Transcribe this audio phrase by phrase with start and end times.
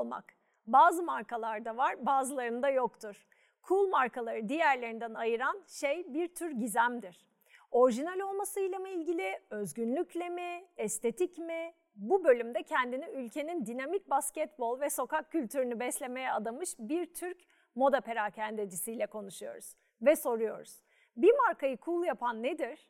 [0.00, 0.24] olmak.
[0.66, 3.26] Bazı markalarda var, bazılarında yoktur.
[3.68, 7.26] Cool markaları diğerlerinden ayıran şey bir tür gizemdir.
[7.70, 11.72] Orijinal olmasıyla mı ilgili, özgünlükle mi, estetik mi?
[11.94, 17.38] Bu bölümde kendini ülkenin dinamik basketbol ve sokak kültürünü beslemeye adamış bir Türk
[17.74, 20.82] moda perakendecisiyle konuşuyoruz ve soruyoruz.
[21.16, 22.88] Bir markayı cool yapan nedir?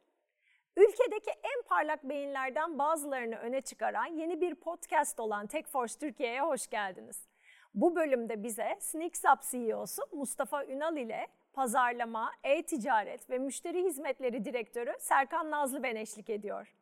[0.77, 7.28] Ülkedeki en parlak beyinlerden bazılarını öne çıkaran yeni bir podcast olan TechForce Türkiye'ye hoş geldiniz.
[7.74, 15.51] Bu bölümde bize SneakSup CEO'su Mustafa Ünal ile pazarlama, e-ticaret ve müşteri hizmetleri direktörü Serkan
[15.51, 16.75] Nazlı ben eşlik ediyor.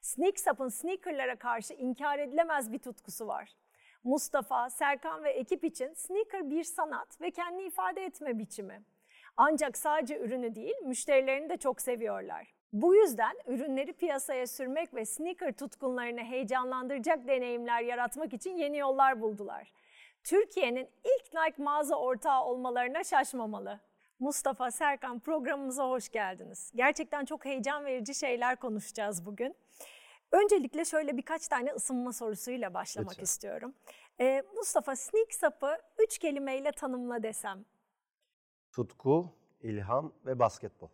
[0.00, 3.50] SneakSup'ın sneakerlara karşı inkar edilemez bir tutkusu var.
[4.04, 8.82] Mustafa, Serkan ve ekip için sneaker bir sanat ve kendi ifade etme biçimi.
[9.36, 12.61] Ancak sadece ürünü değil, müşterilerini de çok seviyorlar.
[12.72, 19.72] Bu yüzden ürünleri piyasaya sürmek ve sneaker tutkunlarını heyecanlandıracak deneyimler yaratmak için yeni yollar buldular.
[20.24, 23.80] Türkiye'nin ilk Nike mağaza ortağı olmalarına şaşmamalı.
[24.18, 26.72] Mustafa Serkan programımıza hoş geldiniz.
[26.74, 29.56] Gerçekten çok heyecan verici şeyler konuşacağız bugün.
[30.32, 33.22] Öncelikle şöyle birkaç tane ısınma sorusuyla başlamak Lütfen.
[33.24, 33.74] istiyorum.
[34.20, 37.64] Ee, Mustafa Sneak Sap'ı üç kelimeyle tanımla desem.
[38.72, 40.88] Tutku, ilham ve basketbol.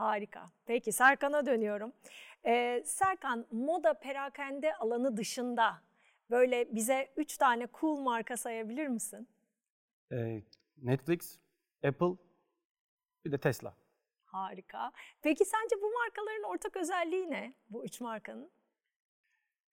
[0.00, 0.50] Harika.
[0.66, 1.92] Peki Serkan'a dönüyorum.
[2.46, 5.82] Ee, Serkan, moda perakende alanı dışında
[6.30, 9.28] böyle bize üç tane cool marka sayabilir misin?
[10.12, 10.42] Ee,
[10.82, 11.38] Netflix,
[11.84, 12.16] Apple,
[13.24, 13.74] bir de Tesla.
[14.24, 14.92] Harika.
[15.22, 17.54] Peki sence bu markaların ortak özelliği ne?
[17.70, 18.50] Bu üç markanın?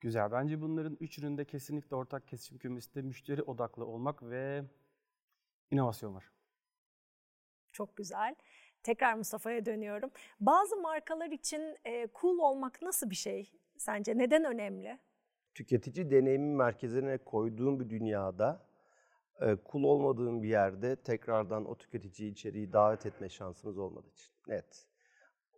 [0.01, 0.31] Güzel.
[0.31, 4.63] Bence bunların üçünün kesinlikle ortak kesişim kümesi de müşteri odaklı olmak ve
[5.71, 6.31] inovasyon var.
[7.71, 8.35] Çok güzel.
[8.84, 10.12] Tekrar Mustafa'ya dönüyorum.
[10.39, 14.17] Bazı markalar için e, cool olmak nasıl bir şey sence?
[14.17, 15.00] Neden önemli?
[15.56, 18.68] Tüketici deneyimi merkezine koyduğun bir dünyada
[19.41, 24.34] e, cool olmadığın bir yerde tekrardan o tüketici içeriği davet etme şansımız olmadığı için.
[24.47, 24.88] Net.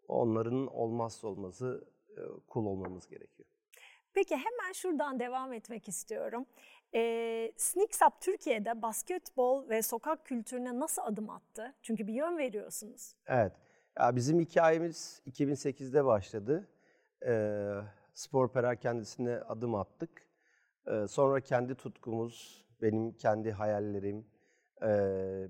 [0.08, 2.22] Onların olmazsa olmazı e,
[2.54, 3.50] cool olmamız gerekiyor.
[4.16, 6.46] Peki hemen şuradan devam etmek istiyorum.
[6.94, 11.74] E, Sneaksap Türkiye'de basketbol ve sokak kültürüne nasıl adım attı?
[11.82, 13.14] Çünkü bir yön veriyorsunuz.
[13.28, 13.54] Evet.
[14.00, 16.68] Ya bizim hikayemiz 2008'de başladı.
[17.26, 17.62] E,
[18.14, 20.28] spor perakendisine adım attık.
[20.88, 24.28] E, sonra kendi tutkumuz, benim kendi hayallerim,
[24.82, 24.88] e,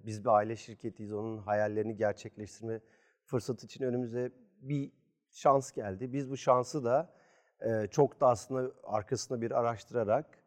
[0.06, 2.82] biz bir aile şirketiyiz, onun hayallerini gerçekleştirme
[3.26, 4.32] fırsatı için önümüze
[4.62, 4.92] bir
[5.32, 6.14] şans geldi.
[6.14, 7.14] Biz bu şansı da
[7.62, 10.40] e, çok da aslında arkasında bir araştırarak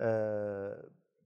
[0.00, 0.08] e,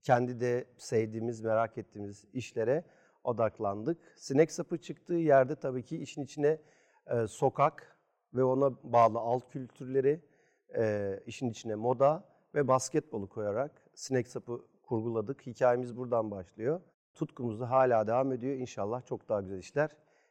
[0.03, 2.83] kendi de sevdiğimiz, merak ettiğimiz işlere
[3.23, 4.13] odaklandık.
[4.15, 6.61] Sinek sapı çıktığı yerde tabii ki işin içine
[7.07, 7.97] e, sokak
[8.33, 10.21] ve ona bağlı alt kültürleri,
[10.75, 12.23] e, işin içine moda
[12.55, 15.47] ve basketbolu koyarak sinek sapı kurguladık.
[15.47, 16.81] Hikayemiz buradan başlıyor.
[17.13, 18.55] Tutkumuz da hala devam ediyor.
[18.55, 19.89] İnşallah çok daha güzel işler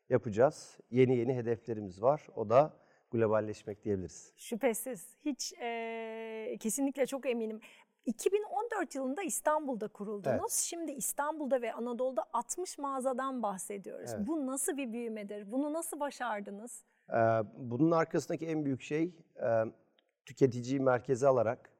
[0.09, 0.79] yapacağız.
[0.91, 2.27] Yeni yeni hedeflerimiz var.
[2.35, 2.73] O da
[3.15, 4.33] globalleşmek diyebiliriz.
[4.37, 5.17] Şüphesiz.
[5.25, 7.61] Hiç e, kesinlikle çok eminim.
[8.07, 10.41] 2014 yılında İstanbul'da kuruldunuz.
[10.41, 10.51] Evet.
[10.51, 14.11] Şimdi İstanbul'da ve Anadolu'da 60 mağazadan bahsediyoruz.
[14.15, 14.27] Evet.
[14.27, 15.53] Bu nasıl bir büyümedir?
[15.53, 16.85] Bunu nasıl başardınız?
[17.11, 17.15] Ee,
[17.57, 19.49] bunun arkasındaki en büyük şey e,
[20.27, 21.71] tüketiciyi merkeze alarak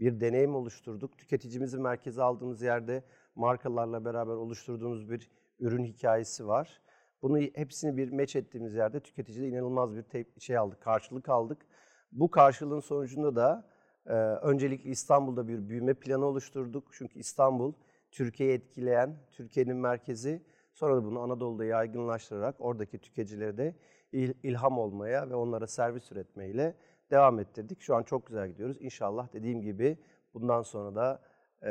[0.00, 1.18] bir deneyim oluşturduk.
[1.18, 3.04] Tüketicimizi merkeze aldığımız yerde
[3.34, 6.82] markalarla beraber oluşturduğumuz bir ürün hikayesi var.
[7.22, 11.66] Bunu hepsini bir meç ettiğimiz yerde tüketicide inanılmaz bir şey aldık, karşılık aldık.
[12.12, 13.68] Bu karşılığın sonucunda da
[14.06, 16.88] e, öncelikle İstanbul'da bir büyüme planı oluşturduk.
[16.92, 17.72] Çünkü İstanbul
[18.10, 20.42] Türkiye'yi etkileyen, Türkiye'nin merkezi.
[20.72, 23.74] Sonra da bunu Anadolu'da yaygınlaştırarak oradaki tüketicilere de
[24.12, 26.74] il, ilham olmaya ve onlara servis üretmeyle
[27.10, 27.80] devam ettirdik.
[27.80, 28.76] Şu an çok güzel gidiyoruz.
[28.80, 29.98] İnşallah dediğim gibi
[30.34, 31.22] bundan sonra da
[31.62, 31.68] e,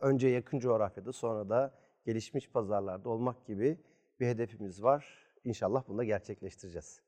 [0.00, 1.74] önce yakın coğrafyada sonra da
[2.04, 3.78] gelişmiş pazarlarda olmak gibi
[4.20, 5.06] bir hedefimiz var.
[5.44, 7.00] İnşallah bunu da gerçekleştireceğiz.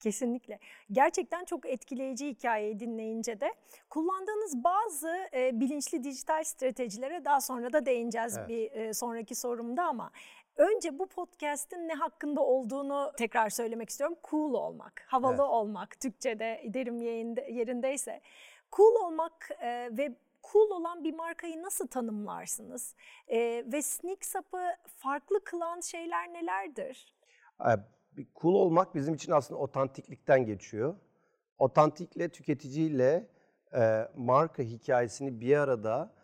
[0.00, 0.58] Kesinlikle.
[0.92, 3.54] Gerçekten çok etkileyici hikayeyi dinleyince de
[3.90, 8.48] kullandığınız bazı e, bilinçli dijital stratejilere daha sonra da değineceğiz evet.
[8.48, 10.10] bir e, sonraki sorumda ama
[10.56, 14.16] önce bu podcast'in ne hakkında olduğunu tekrar söylemek istiyorum.
[14.30, 15.40] Cool olmak, havalı evet.
[15.40, 17.02] olmak, Türkçe'de derim
[17.56, 18.20] yerindeyse.
[18.72, 20.16] Cool olmak e, ve
[20.52, 22.96] cool olan bir markayı nasıl tanımlarsınız?
[23.28, 23.38] E,
[23.72, 27.16] ve Sneak Sap'ı farklı kılan şeyler nelerdir?
[28.40, 30.96] Cool olmak bizim için aslında otantiklikten geçiyor.
[31.58, 33.28] Otantikle, tüketiciyle
[33.74, 36.14] e, marka hikayesini bir arada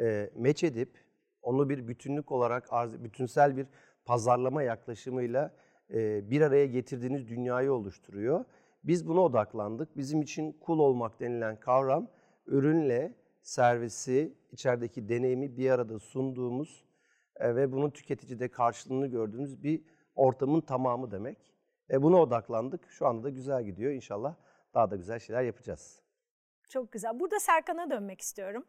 [0.00, 0.98] e, meç edip
[1.42, 2.68] onu bir bütünlük olarak
[3.04, 3.66] bütünsel bir
[4.04, 5.54] pazarlama yaklaşımıyla
[5.90, 8.44] e, bir araya getirdiğiniz dünyayı oluşturuyor.
[8.84, 9.96] Biz buna odaklandık.
[9.96, 12.08] Bizim için cool olmak denilen kavram
[12.46, 13.14] ürünle
[13.48, 16.84] servisi, içerideki deneyimi bir arada sunduğumuz
[17.36, 19.84] e, ve bunun tüketicide karşılığını gördüğümüz bir
[20.14, 21.54] ortamın tamamı demek.
[21.90, 22.90] E, buna odaklandık.
[22.90, 23.92] Şu anda da güzel gidiyor.
[23.92, 24.34] İnşallah
[24.74, 26.00] daha da güzel şeyler yapacağız.
[26.68, 27.20] Çok güzel.
[27.20, 28.64] Burada Serkan'a dönmek istiyorum.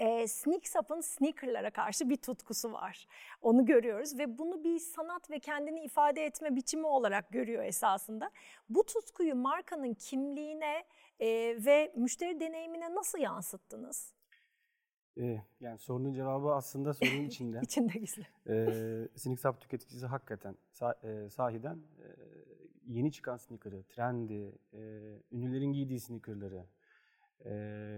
[0.00, 3.06] E, Sneaksup'ın sneakerlara karşı bir tutkusu var.
[3.42, 8.30] Onu görüyoruz ve bunu bir sanat ve kendini ifade etme biçimi olarak görüyor esasında.
[8.68, 10.84] Bu tutkuyu markanın kimliğine
[11.20, 11.26] e,
[11.64, 14.12] ve müşteri deneyimine nasıl yansıttınız?
[15.18, 17.60] Ee, yani sorunun cevabı aslında sorunun içinde.
[17.62, 18.26] İçinde gizli.
[18.48, 22.06] ee, Sneaksap tüketicisi hakikaten sa- e, sahiden e,
[22.86, 24.78] yeni çıkan sneaker'ı, trendi, e,
[25.32, 26.64] ünlülerin giydiği sneaker'ları
[27.44, 27.52] e,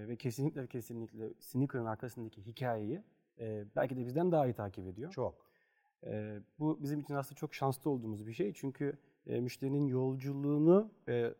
[0.08, 3.02] ve kesinlikle kesinlikle sneaker'ın arkasındaki hikayeyi
[3.40, 5.10] e, belki de bizden daha iyi takip ediyor.
[5.10, 5.46] Çok.
[6.06, 8.52] E, bu bizim için aslında çok şanslı olduğumuz bir şey.
[8.52, 11.34] Çünkü e, müşterinin yolculuğunu ve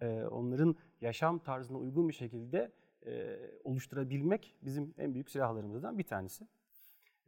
[0.00, 2.72] e, onların yaşam tarzına uygun bir şekilde
[3.06, 6.48] e, oluşturabilmek bizim en büyük silahlarımızdan bir tanesi.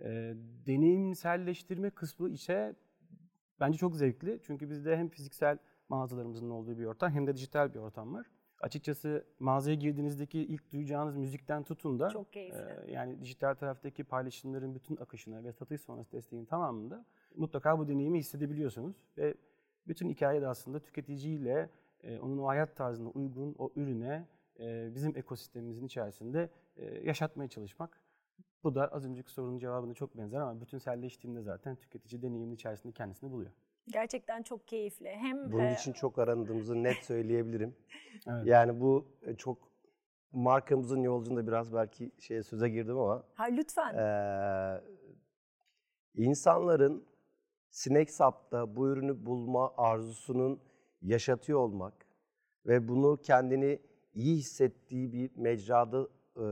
[0.00, 0.34] E,
[0.66, 2.76] deneyimselleştirme kısmı ise
[3.60, 4.40] bence çok zevkli.
[4.42, 5.58] Çünkü bizde hem fiziksel
[5.88, 8.26] mağazalarımızın olduğu bir ortam hem de dijital bir ortam var.
[8.60, 12.58] Açıkçası mağazaya girdiğinizdeki ilk duyacağınız müzikten tutun da Çok keyifli.
[12.86, 17.04] e, yani dijital taraftaki paylaşımların bütün akışına ve satış sonrası desteğin tamamında
[17.36, 18.96] mutlaka bu deneyimi hissedebiliyorsunuz.
[19.18, 19.34] Ve
[19.88, 21.70] bütün hikaye de aslında tüketiciyle
[22.02, 24.26] e, onun o hayat tarzına uygun o ürüne
[24.60, 28.00] e, bizim ekosistemimizin içerisinde e, yaşatmaya çalışmak.
[28.64, 33.30] Bu da az önceki sorunun cevabına çok benzer ama bütünselleştiğinde zaten tüketici deneyimin içerisinde kendisini
[33.30, 33.50] buluyor.
[33.88, 35.08] Gerçekten çok keyifli.
[35.08, 37.76] Hem Bunun e, için çok aranadığımızı net söyleyebilirim.
[38.28, 38.46] Evet.
[38.46, 39.58] Yani bu e, çok
[40.32, 44.80] markamızın yolculuğunda biraz belki şeye söze girdim ama ha, lütfen Ee,
[46.14, 47.04] insanların
[47.70, 50.60] Snacksup'ta bu ürünü bulma arzusunun
[51.02, 51.94] yaşatıyor olmak
[52.66, 53.78] ve bunu kendini
[54.14, 56.46] iyi hissettiği bir mecrada e,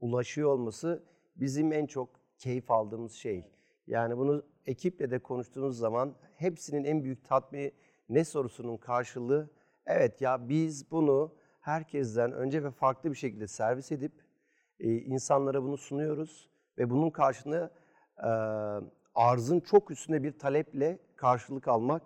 [0.00, 1.02] ulaşıyor olması
[1.36, 3.44] bizim en çok keyif aldığımız şey.
[3.86, 7.72] Yani bunu ekiple de konuştuğumuz zaman hepsinin en büyük tatmini
[8.08, 9.50] ne sorusunun karşılığı
[9.86, 14.12] evet ya biz bunu herkesten önce ve farklı bir şekilde servis edip
[14.80, 17.70] e, insanlara bunu sunuyoruz ve bunun karşılığında
[18.18, 18.30] e,
[19.14, 22.02] arzın çok üstünde bir taleple karşılık almak.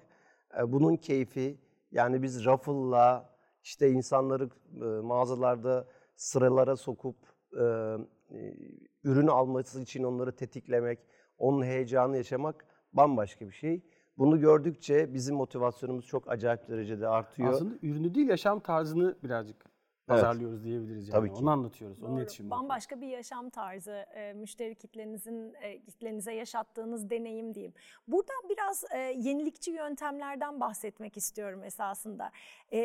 [0.58, 7.16] E, bunun keyfi yani biz raffle'la işte insanları e, mağazalarda sıralara sokup
[7.52, 7.64] e,
[8.30, 8.56] e,
[9.04, 10.98] ürün alması için onları tetiklemek,
[11.38, 13.82] onun heyecanı yaşamak bambaşka bir şey.
[14.18, 17.52] Bunu gördükçe bizim motivasyonumuz çok acayip derecede artıyor.
[17.52, 19.75] Aslında ürünü değil yaşam tarzını birazcık
[20.06, 21.12] pazarlıyoruz diyebiliriz yani.
[21.12, 21.34] Tabii ki.
[21.42, 22.02] Onu anlatıyoruz.
[22.02, 22.20] Onun Doğru.
[22.20, 22.50] iletişimini.
[22.50, 27.74] Bambaşka bir yaşam tarzı, e, müşteri kitlenizin e, kitlenize yaşattığınız deneyim diyeyim.
[28.08, 32.30] Buradan biraz e, yenilikçi yöntemlerden bahsetmek istiyorum esasında.
[32.72, 32.78] E,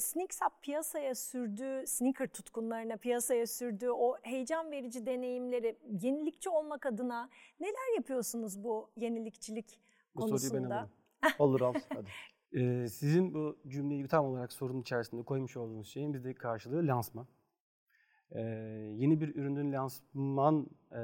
[0.00, 7.28] Sneaksup piyasaya sürdüğü, sneaker tutkunlarına piyasaya sürdüğü o heyecan verici deneyimleri yenilikçi olmak adına
[7.60, 9.80] neler yapıyorsunuz bu yenilikçilik
[10.14, 10.74] Bu soruyu ben konusunda?
[10.74, 10.90] alayım.
[11.38, 12.08] Olur al hadi.
[12.52, 17.26] Ee, sizin bu cümleyi tam olarak sorunun içerisinde koymuş olduğunuz şeyin bizdeki karşılığı lansman.
[18.30, 18.40] Ee,
[18.96, 21.00] yeni bir ürünün lansman e,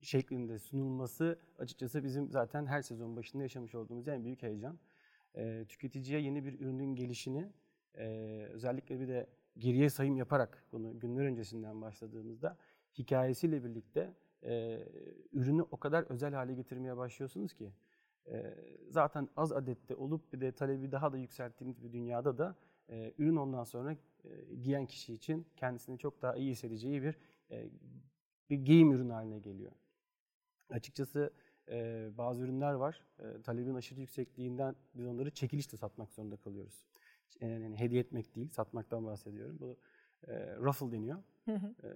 [0.00, 4.78] şeklinde sunulması açıkçası bizim zaten her sezon başında yaşamış olduğumuz en büyük heyecan.
[5.36, 7.52] Ee, tüketiciye yeni bir ürünün gelişini
[7.94, 8.06] e,
[8.52, 9.26] özellikle bir de
[9.58, 12.56] geriye sayım yaparak bunu günler öncesinden başladığımızda
[12.98, 14.82] hikayesiyle birlikte e,
[15.32, 17.72] ürünü o kadar özel hale getirmeye başlıyorsunuz ki
[18.90, 22.56] zaten az adette olup bir de talebi daha da yükselttiğimiz bir dünyada da
[22.88, 23.92] e, ürün ondan sonra
[24.24, 27.18] e, giyen kişi için kendisini çok daha iyi hissedeceği bir
[27.50, 27.70] e,
[28.50, 29.72] bir giyim ürünü haline geliyor.
[30.70, 31.30] Açıkçası
[32.18, 33.02] bazı ürünler var.
[33.44, 36.86] Talebin aşırı yüksekliğinden biz onları çekilişle satmak zorunda kalıyoruz.
[37.40, 39.56] Yani hediye etmek değil, satmaktan bahsediyorum.
[39.60, 39.76] Bu
[40.28, 41.22] e, ruffle deniyor.
[41.44, 41.74] Hı hı.
[41.84, 41.88] E,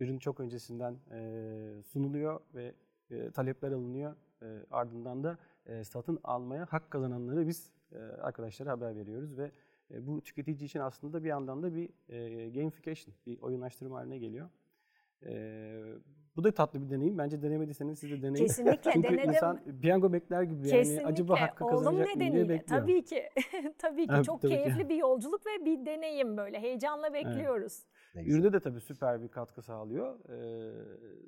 [0.00, 2.74] ürün çok öncesinden e, sunuluyor ve
[3.10, 4.16] e, talepler alınıyor.
[4.42, 9.50] E, ardından da e, satın almaya hak kazananları biz e, arkadaşlara haber veriyoruz ve
[9.90, 14.48] e, bu tüketici için aslında bir yandan da bir e, gamification, bir oyunlaştırma haline geliyor.
[15.26, 15.32] E,
[16.36, 17.18] bu da tatlı bir deneyim.
[17.18, 18.46] Bence denemediyseniz siz de deneyin.
[18.46, 19.30] Kesinlikle Çünkü denedim.
[19.30, 21.06] insan piyango bekler gibi yani Kesinlikle.
[21.06, 22.48] acaba hakkı Oğlum kazanacak mı diye nedeniyle.
[22.48, 22.80] bekliyor.
[22.80, 23.22] Tabii ki.
[23.78, 24.12] tabii ki.
[24.14, 24.58] Evet, Çok tabii ki.
[24.62, 26.60] keyifli bir yolculuk ve bir deneyim böyle.
[26.60, 27.72] Heyecanla bekliyoruz.
[27.74, 27.88] Güzel.
[28.14, 30.18] Ürüne de tabii süper bir katkı sağlıyor.
[30.28, 30.72] Ee,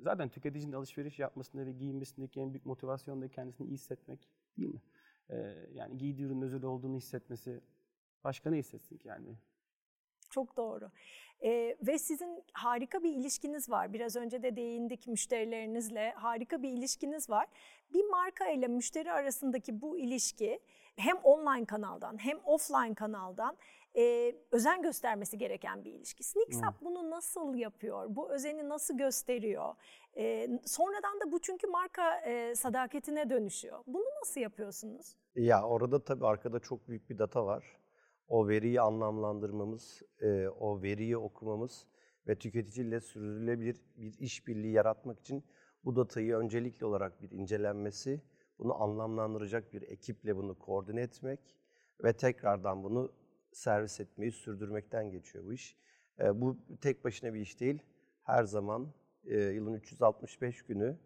[0.01, 4.81] zaten tüketicinin alışveriş yapmasında ve giyinmesindeki en büyük motivasyon da kendisini iyi hissetmek değil mi?
[5.29, 5.35] Ee,
[5.73, 7.61] yani giydiği ürünün özel olduğunu hissetmesi
[8.23, 9.35] başka ne hissetsin ki yani?
[10.29, 10.91] Çok doğru.
[11.43, 13.93] Ee, ve sizin harika bir ilişkiniz var.
[13.93, 16.11] Biraz önce de değindik müşterilerinizle.
[16.11, 17.47] Harika bir ilişkiniz var.
[17.93, 20.59] Bir marka ile müşteri arasındaki bu ilişki
[20.95, 23.57] hem online kanaldan hem offline kanaldan
[23.97, 26.23] e, özen göstermesi gereken bir ilişki.
[26.23, 28.05] Sneaksap bunu nasıl yapıyor?
[28.09, 29.75] Bu özeni nasıl gösteriyor?
[30.17, 33.79] E, sonradan da bu çünkü marka e, sadakatine dönüşüyor.
[33.87, 35.15] Bunu nasıl yapıyorsunuz?
[35.35, 37.77] Ya orada tabii arkada çok büyük bir data var.
[38.27, 41.87] O veriyi anlamlandırmamız, e, o veriyi okumamız
[42.27, 45.43] ve tüketiciyle sürdürülebilir bir işbirliği yaratmak için
[45.85, 48.21] bu datayı öncelikli olarak bir incelenmesi,
[48.59, 51.39] bunu anlamlandıracak bir ekiple bunu koordine etmek
[52.03, 53.11] ve tekrardan bunu
[53.51, 55.77] servis etmeyi sürdürmekten geçiyor bu iş.
[56.19, 57.83] E, bu tek başına bir iş değil.
[58.23, 58.93] Her zaman
[59.25, 60.97] e, yılın 365 günü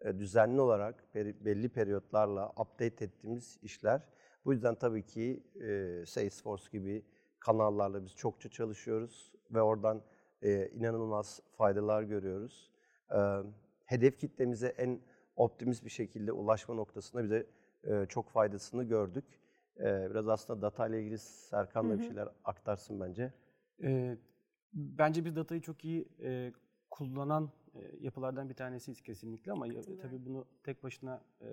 [0.00, 4.02] e, düzenli olarak peri- belli periyotlarla update ettiğimiz işler.
[4.44, 7.04] Bu yüzden tabii ki e, Salesforce gibi
[7.40, 10.02] kanallarla biz çokça çalışıyoruz ve oradan
[10.42, 12.70] e, inanılmaz faydalar görüyoruz.
[13.10, 13.18] E,
[13.84, 15.00] hedef kitlemize en
[15.36, 17.46] optimist bir şekilde ulaşma noktasında bize
[17.84, 19.24] e, çok faydasını gördük.
[20.10, 23.32] Biraz aslında data ile ilgili Serkan da bir şeyler aktarsın bence.
[23.82, 24.16] Ee,
[24.74, 26.52] bence biz datayı çok iyi e,
[26.90, 31.46] kullanan e, yapılardan bir tanesiyiz kesinlikle ama ya- tabii bunu tek başına e,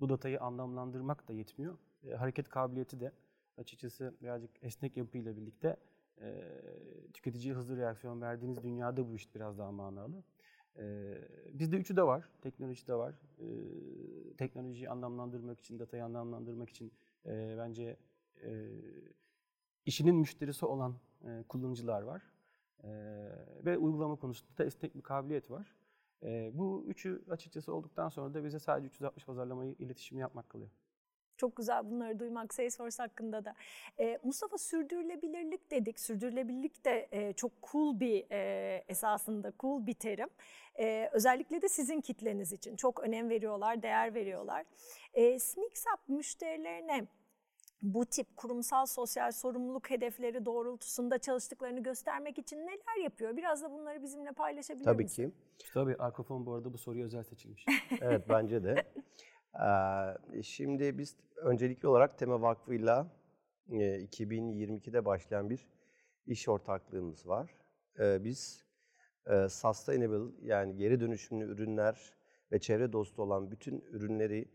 [0.00, 1.78] bu datayı anlamlandırmak da yetmiyor.
[2.04, 3.12] E, hareket kabiliyeti de
[3.58, 5.76] açıkçası birazcık esnek yapıyla birlikte
[6.20, 6.42] e,
[7.12, 10.22] tüketiciye hızlı reaksiyon verdiğiniz dünyada bu iş biraz daha manalı.
[11.52, 13.14] Bizde üçü de var, teknoloji de var.
[14.38, 16.92] Teknolojiyi anlamlandırmak için, datayı anlamlandırmak için
[17.58, 17.96] bence
[19.86, 20.94] işinin müşterisi olan
[21.48, 22.22] kullanıcılar var.
[23.64, 25.74] Ve uygulama konusunda da esnek bir kabiliyet var.
[26.52, 30.70] Bu üçü açıkçası olduktan sonra da bize sadece 360 pazarlamayı, iletişimi yapmak kalıyor.
[31.36, 33.54] Çok güzel bunları duymak Salesforce hakkında da.
[34.00, 36.00] Ee, Mustafa sürdürülebilirlik dedik.
[36.00, 40.28] Sürdürülebilirlik de e, çok cool bir e, esasında cool bir terim.
[40.78, 44.64] E, özellikle de sizin kitleniz için çok önem veriyorlar, değer veriyorlar.
[45.14, 47.06] E, Sneaksap müşterilerine
[47.82, 53.36] bu tip kurumsal sosyal sorumluluk hedefleri doğrultusunda çalıştıklarını göstermek için neler yapıyor?
[53.36, 55.30] Biraz da bunları bizimle paylaşabilir Tabii misin?
[55.58, 55.66] ki.
[55.74, 57.64] Tabii Arkofon bu arada bu soruya özel seçilmiş.
[58.00, 58.74] Evet bence de.
[60.42, 63.06] Şimdi biz öncelikli olarak Tema Vakfı'yla
[63.68, 65.66] e, 2022'de başlayan bir
[66.26, 67.56] iş ortaklığımız var.
[67.98, 68.64] Biz
[69.48, 72.12] sustainable yani geri dönüşümlü ürünler
[72.52, 74.48] ve çevre dostu olan bütün ürünleri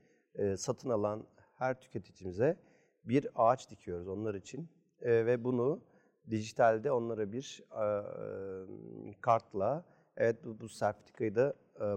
[0.57, 2.57] satın alan her tüketicimize
[3.03, 4.69] bir ağaç dikiyoruz onlar için.
[5.01, 5.83] Ve bunu
[6.29, 7.63] dijitalde onlara bir
[9.21, 9.85] kartla
[10.17, 11.53] evet bu, sertifikayı da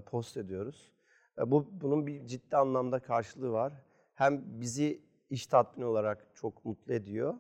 [0.07, 0.93] post ediyoruz.
[1.39, 3.73] E, Bu bunun bir ciddi anlamda karşılığı var.
[4.15, 7.35] Hem bizi iş tatmini olarak çok mutlu ediyor.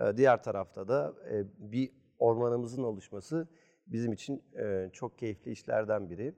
[0.00, 3.48] e, Diğer tarafta da e, bir ormanımızın oluşması
[3.86, 4.42] bizim için
[4.92, 6.34] çok keyifli işlerden biri.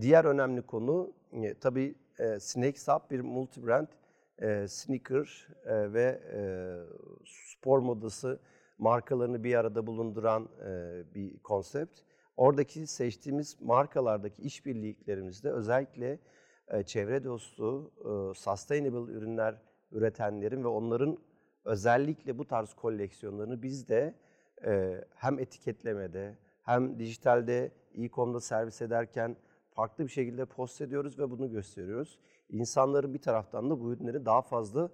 [0.00, 1.12] Diğer önemli konu
[1.60, 3.86] tabii e, Snakes Up bir multi-brand
[4.68, 6.20] sneaker ve
[7.24, 8.40] spor modası
[8.78, 10.48] markalarını bir arada bulunduran
[11.14, 12.00] bir konsept.
[12.42, 16.18] Oradaki seçtiğimiz markalardaki işbirliklerimizde özellikle
[16.68, 21.18] e, çevre dostu, e, sustainable ürünler üretenlerin ve onların
[21.64, 24.14] özellikle bu tarz koleksiyonlarını biz de
[24.66, 29.36] e, hem etiketlemede hem dijitalde e-com'da servis ederken
[29.70, 32.18] farklı bir şekilde post ediyoruz ve bunu gösteriyoruz.
[32.48, 34.90] İnsanların bir taraftan da bu ürünleri daha fazla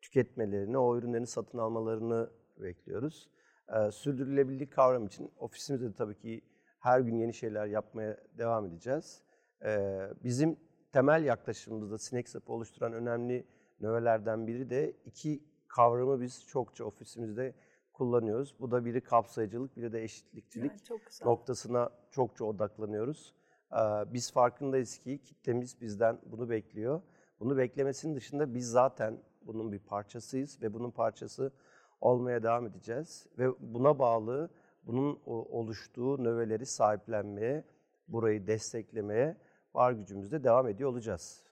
[0.00, 3.28] tüketmelerini, o ürünlerin satın almalarını bekliyoruz.
[3.68, 6.42] Ee, sürdürülebilirlik kavramı için ofisimizde de tabii ki
[6.82, 9.22] her gün yeni şeyler yapmaya devam edeceğiz.
[9.64, 10.56] Ee, bizim
[10.92, 13.46] temel yaklaşımımızda Snacks oluşturan önemli
[13.80, 17.54] növelerden biri de iki kavramı biz çokça ofisimizde
[17.92, 18.54] kullanıyoruz.
[18.60, 21.26] Bu da biri kapsayıcılık, biri de eşitlikçilik Evet, çok güzel.
[21.26, 23.34] noktasına çokça odaklanıyoruz.
[23.72, 23.76] Ee,
[24.12, 27.02] Biz farkındayız ki kitlemiz bizden bunu bekliyor.
[27.40, 31.52] Bunu beklemesinin dışında biz zaten bunun bir parçasıyız ve bunun parçası
[32.00, 33.26] olmaya devam edeceğiz.
[33.38, 34.50] Ve buna bağlı
[34.82, 37.64] bunun oluştuğu növeleri sahiplenmeye,
[38.08, 39.36] burayı desteklemeye
[39.74, 41.42] var gücümüzde devam ediyor olacağız.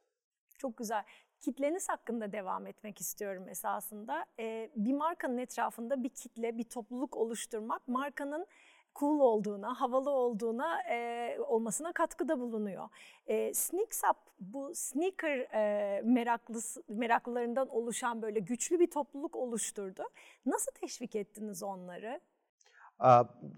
[0.59, 1.05] Çok güzel.
[1.41, 4.27] Kitleniz hakkında devam etmek istiyorum esasında.
[4.39, 8.47] Ee, bir markanın etrafında bir kitle, bir topluluk oluşturmak markanın
[8.95, 12.89] cool olduğuna, havalı olduğuna e, olmasına katkıda bulunuyor.
[13.27, 20.03] E, Sneaksap bu sneaker e, meraklısı, meraklılarından oluşan böyle güçlü bir topluluk oluşturdu.
[20.47, 22.21] Nasıl teşvik ettiniz onları?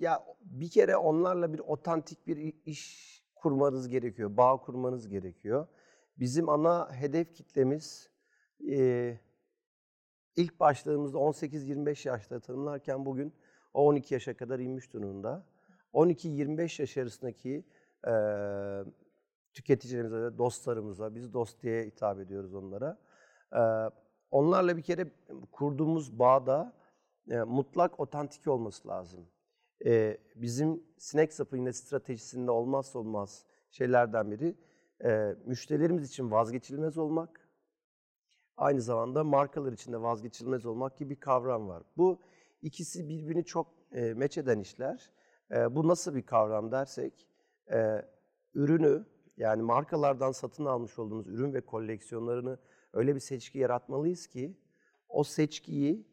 [0.00, 5.66] Ya bir kere onlarla bir otantik bir iş kurmanız gerekiyor, bağ kurmanız gerekiyor.
[6.18, 8.10] Bizim ana hedef kitlemiz
[8.70, 9.18] e,
[10.36, 13.34] ilk başladığımızda 18-25 yaşta tanımlarken bugün
[13.74, 15.46] o 12 yaşa kadar inmiş durumda.
[15.94, 17.64] 12-25 yaş arasındaki
[18.06, 18.12] e,
[19.54, 22.98] tüketicilerimize, dostlarımıza, biz dost diye hitap ediyoruz onlara.
[23.52, 23.62] E,
[24.30, 25.10] onlarla bir kere
[25.52, 26.72] kurduğumuz bağda
[27.30, 29.26] e, mutlak otantik olması lazım.
[29.84, 34.54] E, bizim Snack Sap'ın yine stratejisinde olmazsa olmaz şeylerden biri
[35.04, 37.48] e, müşterilerimiz için vazgeçilmez olmak,
[38.56, 41.82] aynı zamanda markalar için de vazgeçilmez olmak gibi bir kavram var.
[41.96, 42.20] Bu
[42.62, 45.10] ikisi birbirini çok e, meç eden işler.
[45.50, 47.28] E, bu nasıl bir kavram dersek,
[47.72, 48.04] e,
[48.54, 52.58] ürünü yani markalardan satın almış olduğumuz ürün ve koleksiyonlarını
[52.92, 54.56] öyle bir seçki yaratmalıyız ki
[55.08, 56.06] o seçkiyi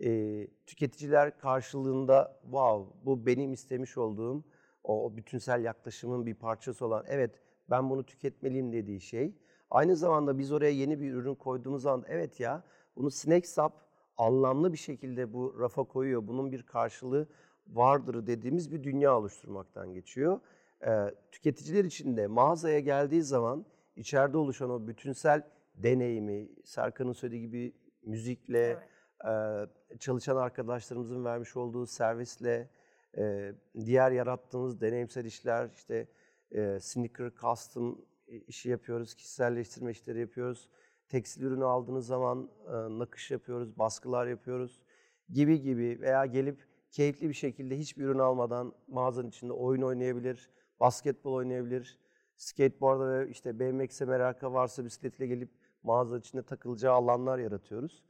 [0.00, 4.44] e, tüketiciler karşılığında wow bu benim istemiş olduğum
[4.84, 9.34] o, bütünsel yaklaşımın bir parçası olan evet ben bunu tüketmeliyim dediği şey.
[9.70, 12.64] Aynı zamanda biz oraya yeni bir ürün koyduğumuz zaman evet ya
[12.96, 13.84] bunu Snack Sap
[14.16, 16.26] anlamlı bir şekilde bu rafa koyuyor.
[16.26, 17.28] Bunun bir karşılığı
[17.66, 20.40] vardır dediğimiz bir dünya oluşturmaktan geçiyor.
[20.86, 25.42] Ee, tüketiciler için de mağazaya geldiği zaman içeride oluşan o bütünsel
[25.74, 27.72] deneyimi, Serkan'ın söylediği gibi
[28.02, 28.88] müzikle, Evet.
[29.26, 32.70] E, çalışan arkadaşlarımızın vermiş olduğu servisle,
[33.16, 33.52] e,
[33.86, 36.08] diğer yarattığımız deneyimsel işler, işte
[36.50, 40.68] e, sneaker, custom işi yapıyoruz, kişiselleştirme işleri yapıyoruz.
[41.08, 44.82] Tekstil ürünü aldığınız zaman e, nakış yapıyoruz, baskılar yapıyoruz
[45.30, 50.50] gibi gibi veya gelip keyifli bir şekilde hiçbir ürün almadan mağazanın içinde oyun oynayabilir,
[50.80, 51.98] basketbol oynayabilir,
[52.36, 55.50] skateboard'a ve işte BMX'e merakı varsa bisikletle gelip
[55.82, 58.04] mağaza içinde takılacağı alanlar yaratıyoruz.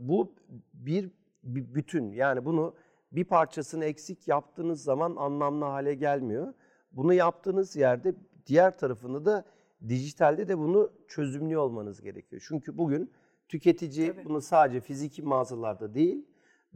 [0.00, 0.34] Bu
[0.74, 1.10] bir,
[1.44, 2.74] bütün yani bunu
[3.12, 6.54] bir parçasını eksik yaptığınız zaman anlamlı hale gelmiyor.
[6.92, 8.14] Bunu yaptığınız yerde
[8.46, 9.44] diğer tarafını da
[9.88, 12.42] dijitalde de bunu çözümlüyor olmanız gerekiyor.
[12.48, 13.12] Çünkü bugün
[13.48, 14.24] tüketici Tabii.
[14.24, 16.26] bunu sadece fiziki mağazalarda değil,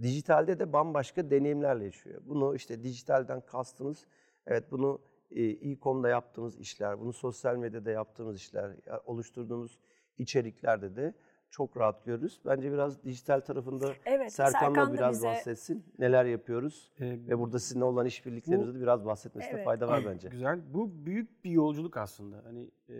[0.02, 2.22] dijitalde de bambaşka deneyimlerle yaşıyor.
[2.24, 4.06] Bunu işte dijitalden kastımız,
[4.46, 8.72] evet bunu e, e-com'da yaptığımız işler, bunu sosyal medyada yaptığımız işler,
[9.06, 9.78] oluşturduğumuz
[10.18, 11.14] içeriklerde de
[11.50, 12.40] çok rahat görürüz.
[12.46, 15.84] Bence biraz dijital tarafında Evet, Serkan Serkan biraz bize- bahsetsin.
[15.98, 19.64] Neler yapıyoruz Ee, ve burada sizinle olan işbirliklerimizde de biraz bahsetmesine Evet.
[19.64, 20.28] fayda var bence.
[20.28, 20.60] Güzel.
[20.74, 22.44] Bu büyük bir yolculuk aslında.
[22.44, 22.94] Hani e,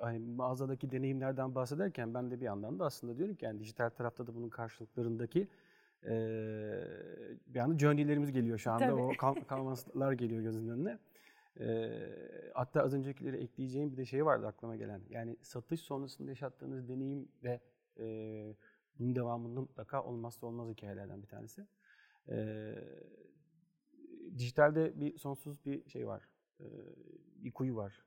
[0.00, 4.26] hani mağazadaki deneyimlerden bahsederken ben de bir yandan da aslında diyorum ki yani dijital tarafta
[4.26, 5.48] da bunun karşılıklarındaki
[6.06, 6.14] e,
[7.46, 8.84] bir anda journey'lerimiz geliyor şu anda.
[8.86, 9.00] Tabii.
[9.00, 10.98] O kan- kanvaslar geliyor gözünün önüne.
[12.54, 15.00] Hatta az öncekileri ekleyeceğim bir de şey vardı aklıma gelen.
[15.08, 17.60] Yani satış sonrasında yaşattığınız deneyim ve
[17.98, 18.56] e,
[18.98, 21.66] bunun devamında mutlaka olmazsa olmaz hikayelerden bir tanesi.
[22.28, 22.74] E,
[24.38, 26.28] dijitalde bir sonsuz bir şey var.
[26.60, 26.66] e,
[27.36, 28.04] bir kuyu var.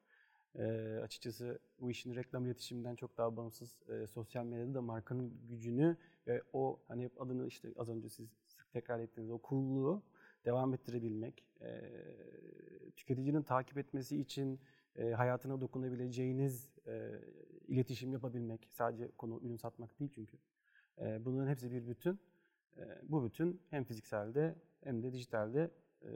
[0.55, 5.97] E, açıkçası bu işin reklam iletişiminden çok daha bağımsız e, sosyal medyada da markanın gücünü
[6.27, 8.29] ve o hani hep adını işte az önce siz
[8.73, 10.03] tekrar ettiğiniz o coolluğu
[10.47, 11.81] devam ettirebilmek, e,
[12.95, 14.60] tüketicinin takip etmesi için
[14.95, 17.12] e, hayatına dokunabileceğiniz e,
[17.67, 20.38] iletişim yapabilmek, sadece konu ürün satmak değil çünkü.
[21.01, 22.19] E, bunların hepsi bir bütün.
[22.77, 25.71] E, bu bütün hem fizikselde hem de dijitalde
[26.03, 26.10] e,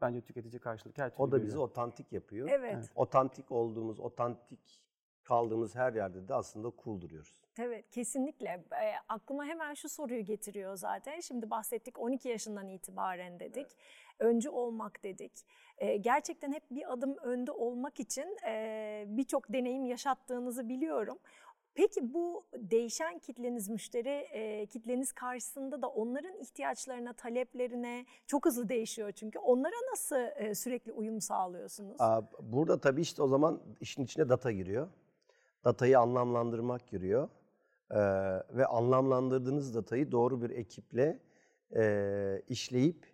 [0.00, 1.64] bence tüketici karşılık her türlü O da bizi görüyor.
[1.64, 2.48] otantik yapıyor.
[2.50, 2.74] Evet.
[2.74, 2.90] Evet.
[2.94, 4.82] Otantik olduğumuz, otantik
[5.24, 7.40] kaldığımız her yerde de aslında cool duruyoruz.
[7.58, 8.48] Evet kesinlikle.
[8.72, 11.20] E, aklıma hemen şu soruyu getiriyor zaten.
[11.20, 13.66] Şimdi bahsettik 12 yaşından itibaren dedik.
[14.18, 15.32] Öncü olmak dedik.
[15.78, 21.18] E, gerçekten hep bir adım önde olmak için e, birçok deneyim yaşattığınızı biliyorum.
[21.74, 29.12] Peki bu değişen kitleniz, müşteri e, kitleniz karşısında da onların ihtiyaçlarına, taleplerine çok hızlı değişiyor
[29.12, 29.38] çünkü.
[29.38, 31.96] Onlara nasıl e, sürekli uyum sağlıyorsunuz?
[31.98, 34.88] Aa, Burada tabii işte o zaman işin içine data giriyor.
[35.64, 37.28] Datayı anlamlandırmak giriyor.
[37.90, 37.96] Ee,
[38.56, 41.20] ve anlamlandırdığınız datayı doğru bir ekiple
[41.76, 43.06] e, işleyip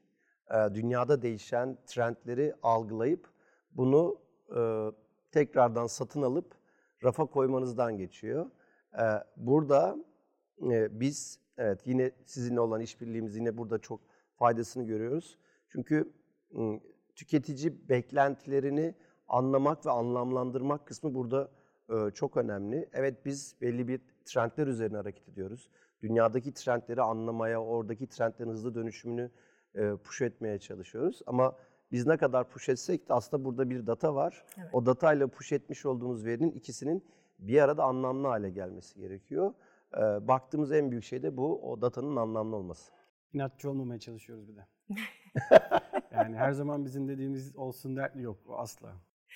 [0.51, 3.29] e, dünyada değişen trendleri algılayıp
[3.73, 4.21] bunu
[4.57, 4.61] e,
[5.33, 6.55] tekrardan satın alıp
[7.05, 8.51] rafa koymanızdan geçiyor.
[8.99, 9.03] Ee,
[9.37, 9.97] burada
[10.71, 14.01] e, biz evet yine sizinle olan işbirliğimiz yine burada çok
[14.37, 15.39] faydasını görüyoruz.
[15.69, 16.13] Çünkü
[17.15, 18.95] tüketici beklentilerini
[19.29, 21.49] anlamak ve anlamlandırmak kısmı burada e,
[22.15, 22.89] çok önemli.
[22.93, 25.71] Evet biz belli bir trendler üzerine hareket ediyoruz.
[26.03, 29.31] Dünyadaki trendleri anlamaya, oradaki trendlerin hızlı dönüşümünü
[29.75, 31.23] e, push etmeye çalışıyoruz.
[31.27, 31.57] Ama
[31.93, 34.45] biz ne kadar push etsek de aslında burada bir data var.
[34.59, 34.69] Evet.
[34.73, 37.05] O datayla push etmiş olduğumuz verinin ikisinin
[37.39, 39.55] bir arada anlamlı hale gelmesi gerekiyor.
[39.95, 42.93] E, baktığımız en büyük şey de bu, o datanın anlamlı olması.
[43.33, 44.67] İnatçı olmamaya çalışıyoruz bir de.
[46.13, 48.93] yani her zaman bizim dediğimiz olsun dertli yok asla.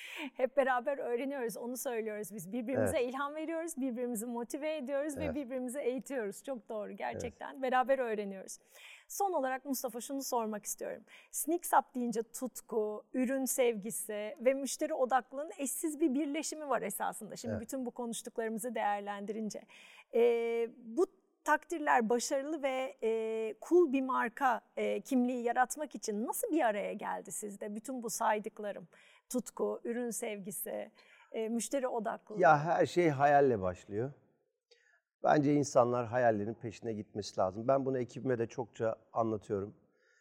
[0.36, 2.52] Hep beraber öğreniyoruz, onu söylüyoruz biz.
[2.52, 5.34] Birbirimize ilham veriyoruz, birbirimizi motive ediyoruz ve Evet.
[5.34, 6.42] birbirimizi eğitiyoruz.
[6.44, 7.62] Çok doğru gerçekten.
[7.62, 8.58] Beraber öğreniyoruz.
[9.08, 11.02] Son olarak Mustafa şunu sormak istiyorum.
[11.30, 17.36] Sneaksap deyince tutku, ürün sevgisi ve müşteri odaklılığın eşsiz bir birleşimi var esasında.
[17.36, 17.62] Şimdi Evet.
[17.62, 19.62] bütün bu konuştuklarımızı değerlendirince.
[20.14, 21.06] Ee, bu
[21.44, 27.32] takdirler başarılı ve e, cool bir marka e, kimliği yaratmak için nasıl bir araya geldi
[27.32, 27.74] sizde?
[27.74, 28.88] Bütün bu saydıklarım,
[29.40, 30.90] tutku, ürün sevgisi,
[31.32, 32.40] e, müşteri odaklılığı.
[32.40, 34.12] Ya her şey hayalle başlıyor.
[35.22, 37.68] Bence insanlar hayallerin peşine gitmesi lazım.
[37.68, 39.74] Ben bunu ekibime de çokça anlatıyorum.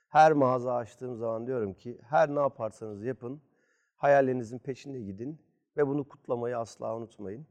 [0.10, 3.42] Her mağaza açtığım zaman diyorum ki her ne yaparsanız yapın
[3.96, 5.42] hayallerinizin peşinde gidin
[5.78, 7.48] ve bunu kutlamayı asla unutmayın.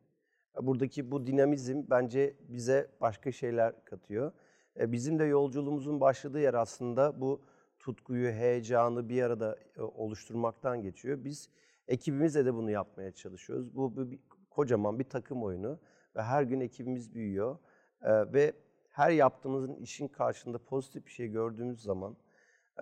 [0.61, 4.33] Buradaki bu dinamizm bence bize başka şeyler katıyor.
[4.81, 7.41] E, Bizim de yolculuğumuzun başladığı yer aslında bu
[7.89, 11.25] tutkuyu, heyecanı bir arada e, oluşturmaktan geçiyor.
[11.25, 11.49] Biz
[11.89, 13.77] ekibimizle de bunu yapmaya çalışıyoruz.
[13.77, 14.19] Bu, bu bir,
[14.51, 15.79] kocaman bir takım oyunu
[16.17, 17.59] ve her gün ekibimiz büyüyor.
[18.03, 18.53] E, ve
[18.91, 22.17] her yaptığımızın işin karşında pozitif bir şey gördüğümüz zaman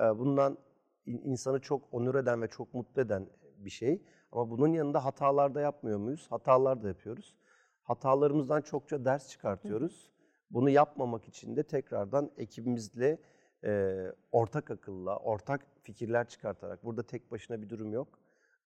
[0.00, 0.58] e, bundan
[1.06, 3.26] in- insanı çok onur eden ve çok mutlu eden
[3.58, 4.02] bir şey.
[4.32, 6.26] Ama bunun yanında hatalar da yapmıyor muyuz?
[6.30, 7.34] Hatalar da yapıyoruz.
[7.82, 10.12] Hatalarımızdan çokça ders çıkartıyoruz.
[10.50, 13.18] Bunu yapmamak için de tekrardan ekibimizle
[13.66, 13.96] e,
[14.32, 18.18] ortak akılla, ortak fikirler çıkartarak, burada tek başına bir durum yok.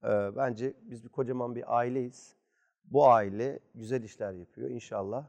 [0.05, 2.37] E, bence biz bir kocaman bir aileyiz.
[2.85, 5.27] Bu aile güzel işler yapıyor inşallah.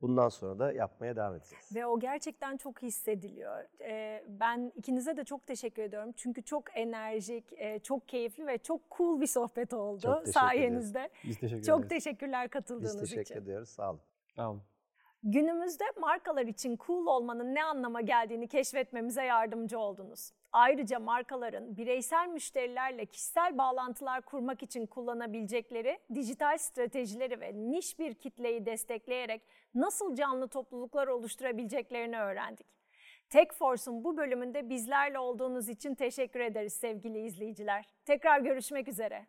[0.00, 1.70] Bundan sonra da yapmaya devam edeceğiz.
[1.74, 3.64] Ve o gerçekten çok hissediliyor.
[3.80, 6.12] Ee, ben ikinize de çok teşekkür ediyorum.
[6.16, 11.10] Çünkü çok enerjik, e, çok keyifli ve çok cool bir sohbet oldu Çok sayenizde.
[11.24, 11.88] Biz teşekkür Çok ederiz.
[12.04, 13.34] teşekkürler katıldığınız Biz teşekkür için.
[13.34, 13.68] ediyoruz.
[13.68, 14.00] Sağ olun.
[14.36, 14.62] Sağ olun.
[15.26, 20.30] Günümüzde markalar için cool olmanın ne anlama geldiğini keşfetmemize yardımcı oldunuz.
[20.52, 28.66] Ayrıca markaların bireysel müşterilerle kişisel bağlantılar kurmak için kullanabilecekleri dijital stratejileri ve niş bir kitleyi
[28.66, 29.42] destekleyerek
[29.74, 32.66] nasıl canlı topluluklar oluşturabileceklerini öğrendik.
[33.30, 37.84] Techforce'un bu bölümünde bizlerle olduğunuz için teşekkür ederiz sevgili izleyiciler.
[38.04, 39.26] Tekrar görüşmek üzere.